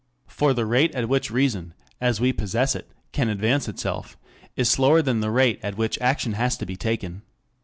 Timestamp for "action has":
6.01-6.57